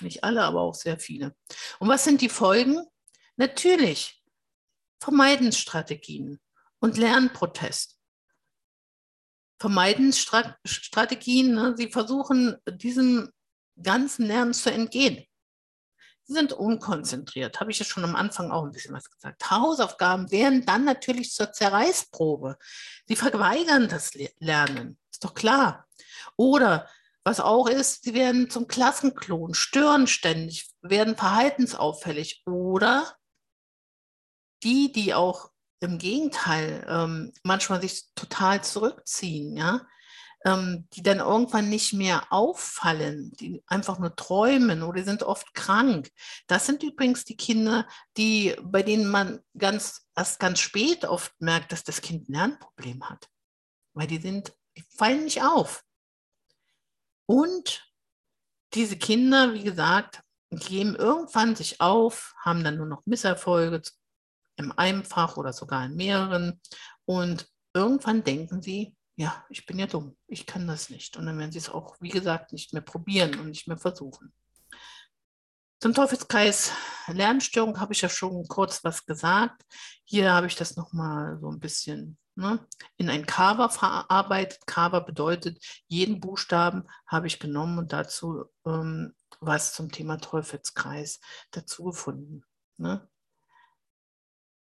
[0.00, 1.36] Nicht alle, aber auch sehr viele.
[1.78, 2.82] Und was sind die Folgen?
[3.36, 4.22] Natürlich
[5.00, 6.40] Vermeidensstrategien
[6.80, 7.98] und Lernprotest.
[9.60, 11.74] Vermeidensstrategien, ne?
[11.76, 13.30] sie versuchen diesem
[13.80, 15.26] ganzen Lernen zu entgehen.
[16.26, 19.50] Sind unkonzentriert, habe ich ja schon am Anfang auch ein bisschen was gesagt.
[19.50, 22.56] Hausaufgaben werden dann natürlich zur Zerreißprobe.
[23.06, 25.86] Sie verweigern das Lernen, ist doch klar.
[26.36, 26.88] Oder
[27.24, 32.42] was auch ist, sie werden zum Klassenklon, stören ständig, werden verhaltensauffällig.
[32.46, 33.16] Oder
[34.62, 39.86] die, die auch im Gegenteil ähm, manchmal sich total zurückziehen, ja,
[40.44, 46.10] ähm, die dann irgendwann nicht mehr auffallen, die einfach nur träumen oder sind oft krank.
[46.46, 51.72] Das sind übrigens die Kinder, die, bei denen man ganz, erst ganz spät oft merkt,
[51.72, 53.28] dass das Kind ein Lernproblem hat.
[53.94, 55.82] Weil die sind, die fallen nicht auf.
[57.26, 57.90] Und
[58.74, 63.82] diese Kinder, wie gesagt, geben irgendwann sich auf, haben dann nur noch Misserfolge
[64.56, 66.60] in einem Fach oder sogar in mehreren.
[67.06, 71.16] Und irgendwann denken sie, ja, ich bin ja dumm, ich kann das nicht.
[71.16, 74.32] Und dann werden sie es auch, wie gesagt, nicht mehr probieren und nicht mehr versuchen.
[75.80, 76.72] Zum Teufelskreis
[77.08, 79.62] Lernstörung habe ich ja schon kurz was gesagt.
[80.04, 84.66] Hier habe ich das nochmal so ein bisschen ne, in ein Cover verarbeitet.
[84.66, 91.84] Cover bedeutet, jeden Buchstaben habe ich genommen und dazu ähm, was zum Thema Teufelskreis dazu
[91.84, 92.44] gefunden.
[92.78, 93.06] Ne?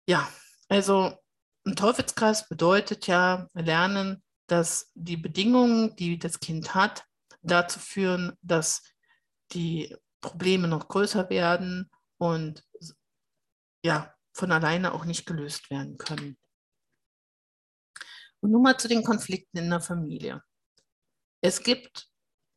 [0.08, 0.26] Ja,
[0.68, 1.18] also
[1.66, 7.04] ein Teufelskreis bedeutet ja lernen, dass die Bedingungen, die das Kind hat,
[7.42, 8.82] dazu führen, dass
[9.52, 12.64] die Probleme noch größer werden und
[13.84, 16.38] ja, von alleine auch nicht gelöst werden können.
[18.40, 20.42] Und nun mal zu den Konflikten in der Familie.
[21.40, 22.08] Es gibt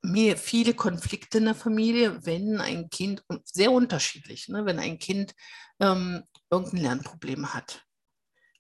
[0.01, 5.35] mir viele Konflikte in der Familie, wenn ein Kind, sehr unterschiedlich, ne, wenn ein Kind
[5.79, 7.86] ähm, irgendein Lernproblem hat.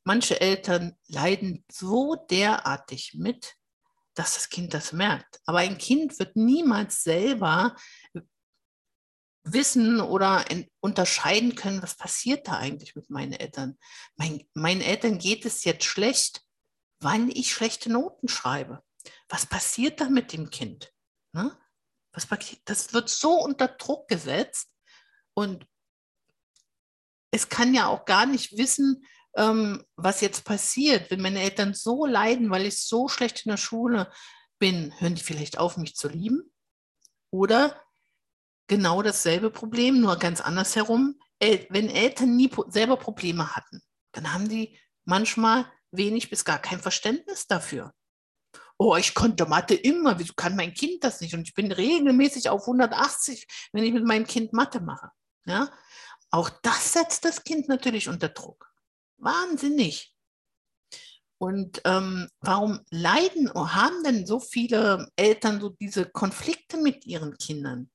[0.07, 3.57] Manche Eltern leiden so derartig mit,
[4.13, 5.41] dass das Kind das merkt.
[5.45, 7.75] Aber ein Kind wird niemals selber
[9.43, 10.45] wissen oder
[10.79, 13.77] unterscheiden können, was passiert da eigentlich mit meinen Eltern.
[14.15, 16.41] Mein, meinen Eltern geht es jetzt schlecht,
[17.01, 18.81] weil ich schlechte Noten schreibe.
[19.27, 20.93] Was passiert da mit dem Kind?
[21.33, 21.53] Ne?
[22.13, 22.29] Was,
[22.63, 24.69] das wird so unter Druck gesetzt
[25.33, 25.67] und
[27.31, 29.05] es kann ja auch gar nicht wissen,
[29.37, 31.09] ähm, was jetzt passiert.
[31.09, 34.11] Wenn meine Eltern so leiden, weil ich so schlecht in der Schule
[34.59, 36.51] bin, hören die vielleicht auf, mich zu lieben?
[37.29, 37.81] Oder
[38.67, 41.19] genau dasselbe Problem, nur ganz anders herum.
[41.39, 47.47] Wenn Eltern nie selber Probleme hatten, dann haben die manchmal wenig bis gar kein Verständnis
[47.47, 47.93] dafür.
[48.79, 51.33] Oh, ich konnte Mathe immer, wieso kann mein Kind das nicht?
[51.33, 55.09] Und ich bin regelmäßig auf 180, wenn ich mit meinem Kind Mathe mache.
[55.45, 55.71] Ja?
[56.29, 58.66] Auch das setzt das Kind natürlich unter Druck.
[59.17, 60.13] Wahnsinnig.
[61.39, 67.37] Und ähm, warum leiden oder haben denn so viele Eltern so diese Konflikte mit ihren
[67.37, 67.91] Kindern?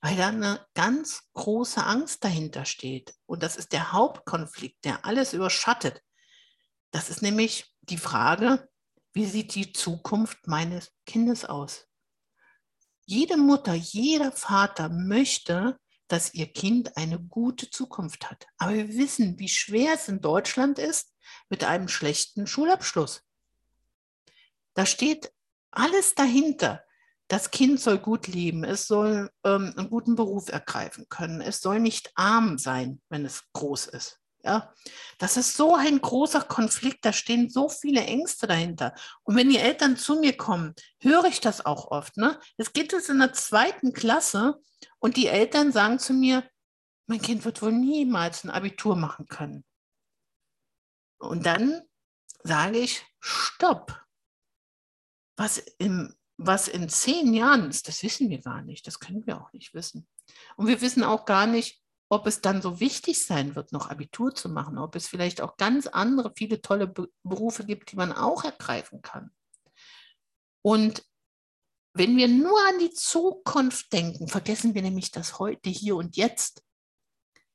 [0.00, 3.14] Weil da eine ganz große Angst dahinter steht.
[3.26, 6.00] Und das ist der Hauptkonflikt, der alles überschattet.
[6.92, 8.68] Das ist nämlich die Frage,
[9.12, 11.88] wie sieht die Zukunft meines Kindes aus?
[13.06, 15.76] Jede Mutter, jeder Vater möchte,
[16.08, 18.46] dass ihr Kind eine gute Zukunft hat.
[18.58, 21.14] Aber wir wissen, wie schwer es in Deutschland ist,
[21.48, 23.22] mit einem schlechten Schulabschluss.
[24.74, 25.32] Da steht
[25.70, 26.84] alles dahinter.
[27.28, 31.80] Das Kind soll gut leben, es soll ähm, einen guten Beruf ergreifen können, es soll
[31.80, 34.20] nicht arm sein, wenn es groß ist.
[34.46, 34.74] Ja,
[35.16, 38.94] das ist so ein großer Konflikt, da stehen so viele Ängste dahinter.
[39.22, 42.18] Und wenn die Eltern zu mir kommen, höre ich das auch oft.
[42.18, 42.38] Ne?
[42.58, 44.60] Es geht jetzt in der zweiten Klasse
[44.98, 46.46] und die Eltern sagen zu mir,
[47.06, 49.64] mein Kind wird wohl niemals ein Abitur machen können.
[51.18, 51.82] Und dann
[52.42, 53.98] sage ich, stopp.
[55.36, 58.86] Was, im, was in zehn Jahren ist, das wissen wir gar nicht.
[58.86, 60.06] Das können wir auch nicht wissen.
[60.56, 64.34] Und wir wissen auch gar nicht, ob es dann so wichtig sein wird, noch Abitur
[64.34, 68.44] zu machen, ob es vielleicht auch ganz andere, viele tolle Berufe gibt, die man auch
[68.44, 69.30] ergreifen kann.
[70.62, 71.04] Und
[71.94, 76.62] wenn wir nur an die Zukunft denken, vergessen wir nämlich das heute, hier und jetzt.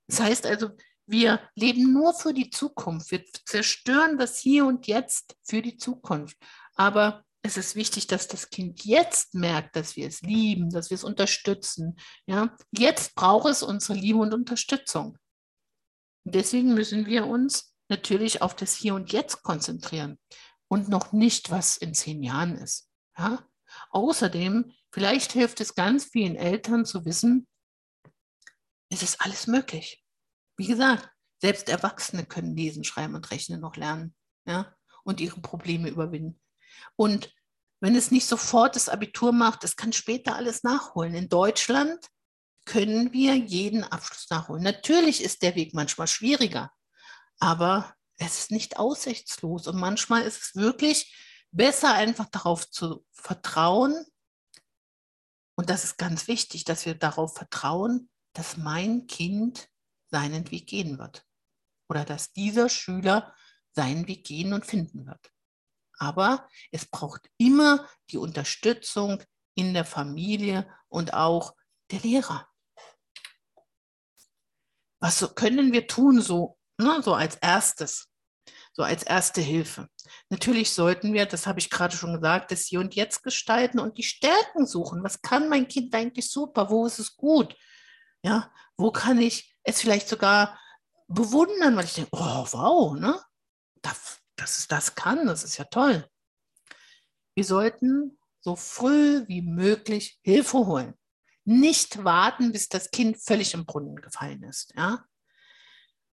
[0.07, 0.69] Das heißt also,
[1.05, 3.11] wir leben nur für die Zukunft.
[3.11, 6.37] Wir zerstören das Hier und Jetzt für die Zukunft.
[6.75, 10.95] Aber es ist wichtig, dass das Kind jetzt merkt, dass wir es lieben, dass wir
[10.95, 11.97] es unterstützen.
[12.25, 12.55] Ja?
[12.71, 15.17] Jetzt braucht es unsere Liebe und Unterstützung.
[16.25, 20.19] deswegen müssen wir uns natürlich auf das Hier und Jetzt konzentrieren
[20.67, 22.89] und noch nicht, was in zehn Jahren ist.
[23.17, 23.47] Ja?
[23.91, 27.47] Außerdem, vielleicht hilft es ganz vielen Eltern zu wissen,
[28.91, 30.03] es ist alles möglich.
[30.57, 31.09] Wie gesagt,
[31.41, 34.13] selbst Erwachsene können lesen, schreiben und rechnen noch lernen
[34.45, 36.39] ja, und ihre Probleme überwinden.
[36.95, 37.33] Und
[37.79, 41.13] wenn es nicht sofort das Abitur macht, es kann später alles nachholen.
[41.13, 42.07] In Deutschland
[42.65, 44.63] können wir jeden Abschluss nachholen.
[44.63, 46.71] Natürlich ist der Weg manchmal schwieriger,
[47.39, 49.67] aber es ist nicht aussichtslos.
[49.67, 51.15] Und manchmal ist es wirklich
[51.51, 54.05] besser, einfach darauf zu vertrauen.
[55.55, 59.69] Und das ist ganz wichtig, dass wir darauf vertrauen, dass mein Kind
[60.11, 61.25] seinen Weg gehen wird
[61.87, 63.33] oder dass dieser Schüler
[63.71, 65.31] seinen Weg gehen und finden wird.
[65.99, 69.21] Aber es braucht immer die Unterstützung
[69.55, 71.55] in der Familie und auch
[71.91, 72.47] der Lehrer.
[75.01, 78.09] Was können wir tun, so, ne, so als erstes?
[78.79, 79.89] so als erste Hilfe.
[80.29, 83.97] Natürlich sollten wir, das habe ich gerade schon gesagt, das Hier und Jetzt gestalten und
[83.97, 85.03] die Stärken suchen.
[85.03, 86.69] Was kann mein Kind eigentlich super?
[86.69, 87.57] Wo ist es gut?
[88.23, 90.57] Ja, wo kann ich es vielleicht sogar
[91.09, 93.21] bewundern, weil ich denke, oh wow, ne?
[93.81, 94.08] Das,
[94.41, 96.07] dass es das kann, das ist ja toll.
[97.35, 100.93] Wir sollten so früh wie möglich Hilfe holen.
[101.45, 104.73] Nicht warten, bis das Kind völlig im Brunnen gefallen ist.
[104.75, 105.03] Ja?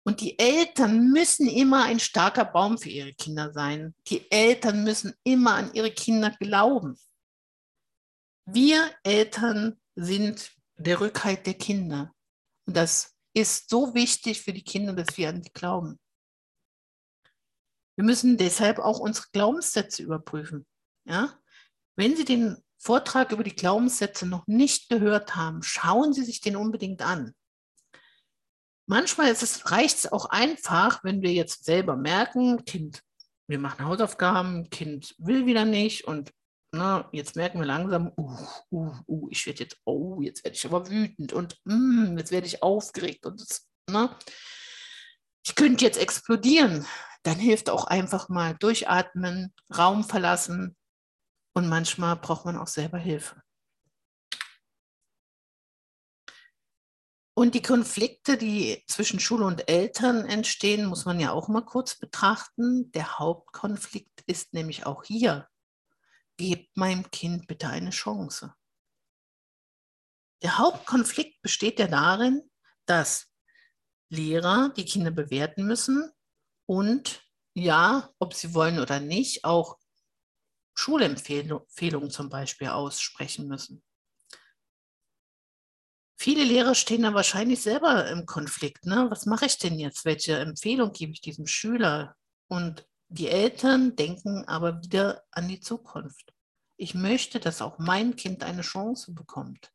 [0.03, 3.93] Und die Eltern müssen immer ein starker Baum für ihre Kinder sein.
[4.07, 6.97] Die Eltern müssen immer an ihre Kinder glauben.
[8.45, 12.13] Wir Eltern sind der Rückhalt der Kinder.
[12.65, 15.99] Und das ist so wichtig für die Kinder, dass wir an sie glauben.
[17.97, 20.65] Wir müssen deshalb auch unsere Glaubenssätze überprüfen.
[21.05, 21.37] Ja?
[21.97, 26.55] Wenn Sie den Vortrag über die Glaubenssätze noch nicht gehört haben, schauen Sie sich den
[26.55, 27.33] unbedingt an
[28.87, 29.31] manchmal
[29.65, 33.03] reicht es auch einfach, wenn wir jetzt selber merken, Kind,
[33.47, 36.31] wir machen Hausaufgaben, Kind will wieder nicht und
[36.73, 38.37] na, ne, jetzt merken wir langsam, uh,
[38.71, 42.47] uh, uh, ich werde jetzt, oh, jetzt werde ich aber wütend und mm, jetzt werde
[42.47, 44.15] ich aufgeregt und das, na, ne,
[45.45, 46.85] ich könnte jetzt explodieren.
[47.23, 50.75] Dann hilft auch einfach mal durchatmen, Raum verlassen
[51.53, 53.41] und manchmal braucht man auch selber Hilfe.
[57.37, 61.95] Und die Konflikte, die zwischen Schule und Eltern entstehen, muss man ja auch mal kurz
[61.95, 62.91] betrachten.
[62.93, 65.47] Der Hauptkonflikt ist nämlich auch hier.
[66.37, 68.55] Gebt meinem Kind bitte eine Chance.
[70.41, 72.49] Der Hauptkonflikt besteht ja darin,
[72.87, 73.31] dass
[74.09, 76.11] Lehrer die Kinder bewerten müssen
[76.67, 77.23] und
[77.55, 79.79] ja, ob sie wollen oder nicht, auch
[80.75, 83.81] Schulempfehlungen zum Beispiel aussprechen müssen.
[86.19, 88.85] Viele Lehrer stehen da wahrscheinlich selber im Konflikt.
[88.85, 89.07] Ne?
[89.09, 90.05] Was mache ich denn jetzt?
[90.05, 92.15] Welche Empfehlung gebe ich diesem Schüler?
[92.47, 96.33] Und die Eltern denken aber wieder an die Zukunft.
[96.75, 99.71] Ich möchte, dass auch mein Kind eine Chance bekommt.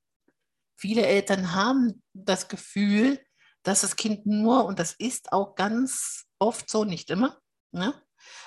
[0.76, 3.20] Viele Eltern haben das Gefühl,
[3.62, 7.94] dass das Kind nur, und das ist auch ganz oft so, nicht immer, ne?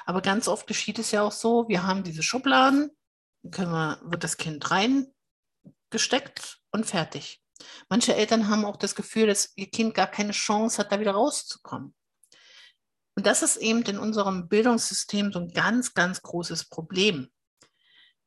[0.05, 2.91] aber ganz oft geschieht es ja auch so, wir haben diese Schubladen,
[3.51, 7.41] können wir, wird das Kind reingesteckt und fertig.
[7.89, 11.13] Manche Eltern haben auch das Gefühl, dass ihr Kind gar keine Chance hat, da wieder
[11.13, 11.95] rauszukommen.
[13.17, 17.29] Und das ist eben in unserem Bildungssystem so ein ganz, ganz großes Problem,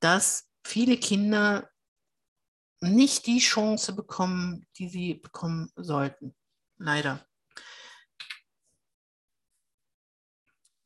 [0.00, 1.68] dass viele Kinder
[2.80, 6.34] nicht die Chance bekommen, die sie bekommen sollten.
[6.78, 7.26] Leider.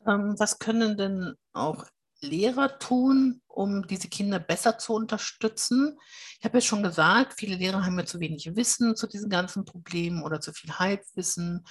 [0.07, 1.87] Ähm, was können denn auch
[2.21, 5.99] Lehrer tun, um diese Kinder besser zu unterstützen?
[6.39, 9.65] Ich habe ja schon gesagt, viele Lehrer haben ja zu wenig Wissen zu diesen ganzen
[9.65, 11.65] Problemen oder zu viel Halbwissen,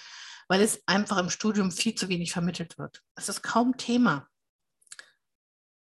[0.48, 3.02] weil es einfach im Studium viel zu wenig vermittelt wird.
[3.16, 4.28] Es ist kaum Thema.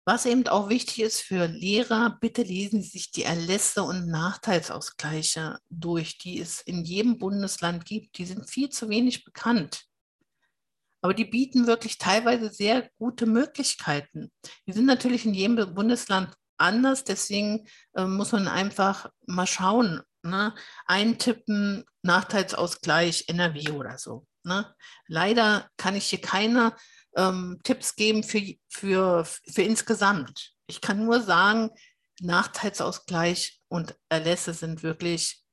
[0.06, 5.60] Was eben auch wichtig ist für Lehrer, bitte lesen Sie sich die Erlässe und Nachteilsausgleiche
[5.70, 8.18] durch, die es in jedem Bundesland gibt.
[8.18, 9.86] Die sind viel zu wenig bekannt.
[11.02, 14.32] Aber die bieten wirklich teilweise sehr gute Möglichkeiten.
[14.68, 20.54] Die sind natürlich in jedem Bundesland anders, deswegen äh, muss man einfach mal schauen, ne?
[20.86, 24.26] eintippen, Nachteilsausgleich NRW oder so.
[24.44, 24.74] Ne?
[25.08, 26.76] Leider kann ich hier keine
[27.16, 30.54] ähm, Tipps geben für, für, für insgesamt.
[30.68, 31.72] Ich kann nur sagen,
[32.22, 35.44] Nachteilsausgleich und Erlässe sind wirklich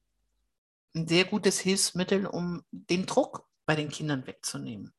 [0.94, 4.92] ein sehr gutes Hilfsmittel, um den Druck bei den Kindern wegzunehmen.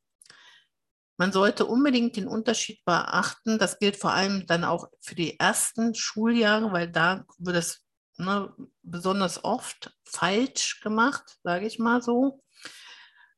[1.17, 3.60] Man sollte unbedingt den Unterschied beachten.
[3.60, 7.86] Das gilt vor allem dann auch für die ersten Schuljahre, weil da wird es
[8.17, 12.41] ne, besonders oft falsch gemacht, sage ich mal so.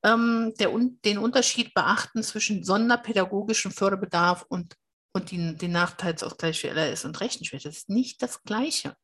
[0.03, 0.69] Ähm, der,
[1.05, 4.75] den Unterschied beachten zwischen sonderpädagogischem Förderbedarf und,
[5.13, 7.69] und den, den Nachteilsausgleich für LRS und Rechenschwäche.
[7.69, 8.95] Das ist nicht das Gleiche.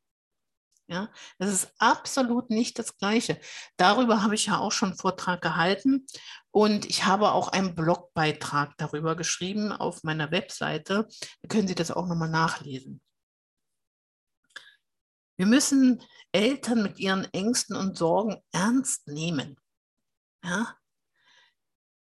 [0.89, 3.39] Ja, das ist absolut nicht das Gleiche.
[3.77, 6.07] Darüber habe ich ja auch schon einen Vortrag gehalten
[6.49, 11.07] und ich habe auch einen Blogbeitrag darüber geschrieben auf meiner Webseite.
[11.43, 13.01] Da können Sie das auch nochmal nachlesen.
[15.37, 19.57] Wir müssen Eltern mit ihren Ängsten und Sorgen ernst nehmen.
[20.43, 20.75] Ja?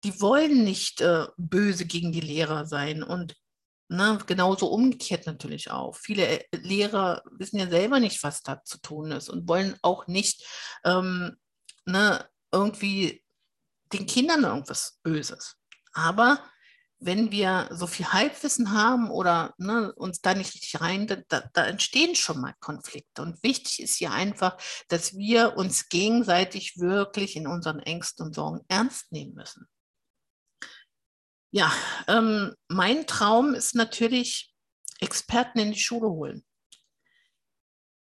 [0.06, 3.34] Die wollen nicht äh, böse gegen die Lehrer sein und
[3.88, 5.94] Ne, genauso umgekehrt natürlich auch.
[5.94, 10.08] Viele äh, Lehrer wissen ja selber nicht, was da zu tun ist und wollen auch
[10.08, 10.44] nicht
[10.84, 11.36] ähm,
[11.84, 13.22] ne, irgendwie
[13.92, 15.54] den Kindern irgendwas Böses.
[15.92, 16.42] Aber
[16.98, 21.66] wenn wir so viel Halbwissen haben oder ne, uns da nicht richtig rein, da, da,
[21.66, 23.22] entstehen schon mal Konflikte.
[23.22, 24.56] Und wichtig ist hier einfach,
[24.88, 29.68] dass wir uns gegenseitig wirklich in unseren Ängsten und Sorgen ernst nehmen müssen.
[31.56, 31.72] Ja,
[32.06, 34.54] ähm, mein Traum ist natürlich,
[35.00, 36.44] Experten in die Schule holen.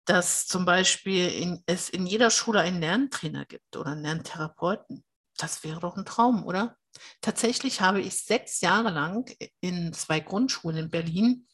[0.04, 5.04] Dass zum Beispiel in, es in jeder Schule einen Lerntrainer gibt oder einen Lerntherapeuten.
[5.36, 6.76] Das wäre doch ein Traum, oder?
[7.20, 11.46] Tatsächlich habe ich sechs Jahre lang in zwei Grundschulen in Berlin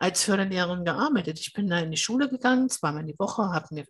[0.00, 1.38] als Förderlehrerin gearbeitet.
[1.38, 3.86] Ich bin da in die Schule gegangen, zweimal die Woche, habe mir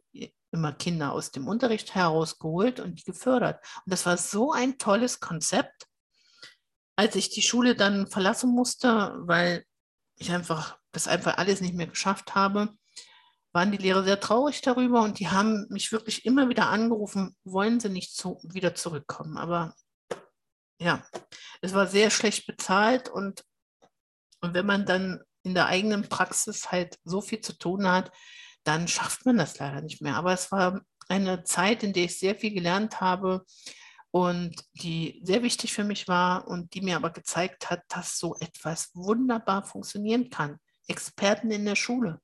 [0.50, 3.64] immer Kinder aus dem Unterricht herausgeholt und die gefördert.
[3.86, 5.87] Und das war so ein tolles Konzept.
[6.98, 9.64] Als ich die Schule dann verlassen musste, weil
[10.16, 12.76] ich einfach das einfach alles nicht mehr geschafft habe,
[13.52, 17.78] waren die Lehrer sehr traurig darüber und die haben mich wirklich immer wieder angerufen, wollen
[17.78, 19.36] sie nicht zu, wieder zurückkommen.
[19.36, 19.76] Aber
[20.80, 21.06] ja,
[21.60, 23.44] es war sehr schlecht bezahlt und,
[24.40, 28.10] und wenn man dann in der eigenen Praxis halt so viel zu tun hat,
[28.64, 30.16] dann schafft man das leider nicht mehr.
[30.16, 33.44] Aber es war eine Zeit, in der ich sehr viel gelernt habe
[34.10, 38.36] und die sehr wichtig für mich war und die mir aber gezeigt hat, dass so
[38.40, 40.58] etwas wunderbar funktionieren kann.
[40.86, 42.20] Experten in der Schule.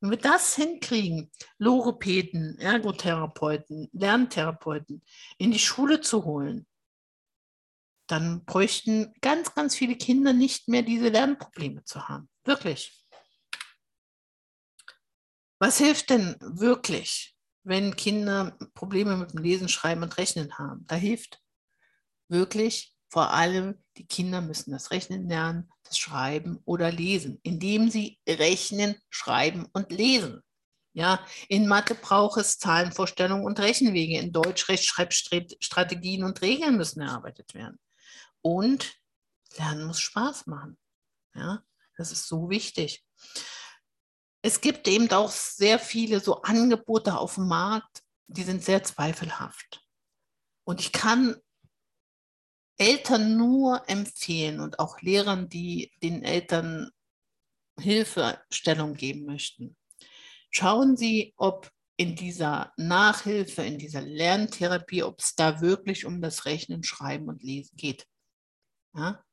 [0.00, 5.02] Wenn wir das hinkriegen, Logopäden, Ergotherapeuten, Lerntherapeuten
[5.38, 6.66] in die Schule zu holen,
[8.06, 12.28] dann bräuchten ganz, ganz viele Kinder nicht mehr diese Lernprobleme zu haben.
[12.44, 13.04] Wirklich.
[15.58, 17.33] Was hilft denn wirklich,
[17.64, 20.84] wenn Kinder Probleme mit dem Lesen, Schreiben und Rechnen haben?
[20.86, 21.40] Da hilft
[22.28, 28.18] wirklich vor allem, die Kinder müssen das Rechnen lernen, das Schreiben oder Lesen, indem sie
[28.28, 30.42] rechnen, schreiben und lesen.
[30.94, 34.18] Ja, in Mathe braucht es Zahlenvorstellungen und Rechenwege.
[34.18, 37.78] In Deutsch Rechtschreibstrategien und Regeln müssen erarbeitet werden.
[38.42, 38.94] Und
[39.56, 40.76] Lernen muss Spaß machen.
[41.34, 41.62] Ja,
[41.96, 43.04] das ist so wichtig.
[44.44, 49.82] Es gibt eben auch sehr viele so Angebote auf dem Markt, die sind sehr zweifelhaft.
[50.64, 51.36] Und ich kann
[52.76, 56.90] Eltern nur empfehlen und auch Lehrern, die den Eltern
[57.80, 59.78] Hilfestellung geben möchten.
[60.50, 66.44] Schauen Sie, ob in dieser Nachhilfe, in dieser Lerntherapie, ob es da wirklich um das
[66.44, 68.06] Rechnen, Schreiben und Lesen geht.
[68.94, 69.24] Ja?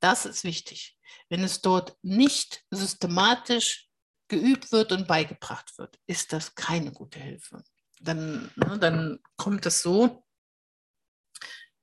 [0.00, 0.98] Das ist wichtig.
[1.28, 3.85] Wenn es dort nicht systematisch
[4.28, 7.62] geübt wird und beigebracht wird, ist das keine gute Hilfe.
[8.00, 10.24] Dann, ne, dann kommt es so,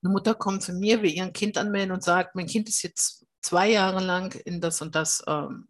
[0.02, 3.26] eine Mutter kommt zu mir, will ihr Kind anmelden und sagt, mein Kind ist jetzt
[3.40, 5.68] zwei Jahre lang in das und das ähm,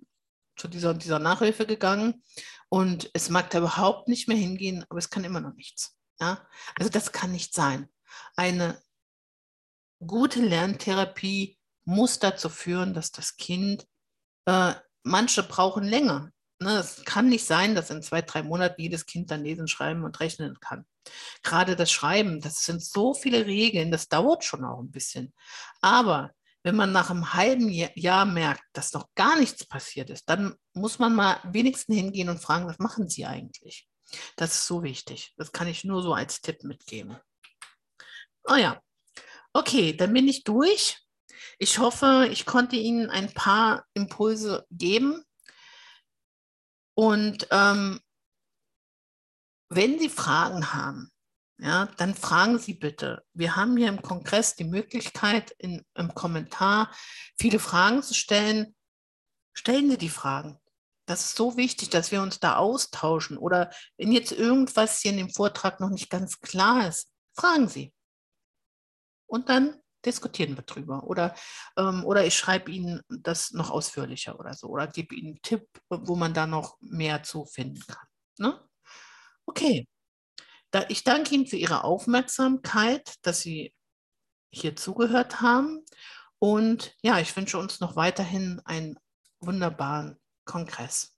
[0.56, 2.22] zu dieser, dieser Nachhilfe gegangen
[2.68, 5.96] und es mag da überhaupt nicht mehr hingehen, aber es kann immer noch nichts.
[6.20, 6.46] Ja?
[6.76, 7.88] Also das kann nicht sein.
[8.36, 8.82] Eine
[10.04, 13.86] gute Lerntherapie muss dazu führen, dass das Kind,
[14.46, 16.30] äh, manche brauchen länger.
[16.60, 16.78] Ne?
[16.78, 20.18] Es kann nicht sein, dass in zwei, drei Monaten jedes Kind dann lesen, schreiben und
[20.20, 20.86] rechnen kann.
[21.42, 25.34] Gerade das Schreiben, das sind so viele Regeln, das dauert schon auch ein bisschen.
[25.80, 26.30] Aber
[26.62, 30.98] wenn man nach einem halben Jahr merkt, dass noch gar nichts passiert ist, dann muss
[30.98, 33.86] man mal wenigstens hingehen und fragen, was machen Sie eigentlich?
[34.36, 35.34] Das ist so wichtig.
[35.36, 37.18] Das kann ich nur so als Tipp mitgeben.
[38.46, 38.80] Oh ja,
[39.56, 40.98] Okay, dann bin ich durch.
[41.60, 45.22] Ich hoffe, ich konnte Ihnen ein paar Impulse geben.
[46.94, 48.00] Und ähm,
[49.68, 51.10] wenn Sie Fragen haben,
[51.58, 53.24] ja, dann fragen Sie bitte.
[53.32, 56.92] Wir haben hier im Kongress die Möglichkeit, in, im Kommentar
[57.38, 58.74] viele Fragen zu stellen.
[59.52, 60.58] Stellen Sie die Fragen.
[61.06, 63.36] Das ist so wichtig, dass wir uns da austauschen.
[63.36, 67.92] Oder wenn jetzt irgendwas hier in dem Vortrag noch nicht ganz klar ist, fragen Sie
[69.34, 71.04] und dann diskutieren wir drüber.
[71.04, 71.34] Oder,
[71.76, 74.68] ähm, oder ich schreibe Ihnen das noch ausführlicher oder so.
[74.68, 78.06] Oder gebe Ihnen einen Tipp, wo man da noch mehr zu finden kann.
[78.38, 78.60] Ne?
[79.46, 79.88] Okay.
[80.70, 83.74] Da, ich danke Ihnen für Ihre Aufmerksamkeit, dass Sie
[84.52, 85.84] hier zugehört haben.
[86.38, 88.98] Und ja, ich wünsche uns noch weiterhin einen
[89.40, 91.13] wunderbaren Kongress.